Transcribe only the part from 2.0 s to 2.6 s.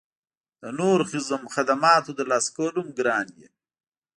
ترلاسه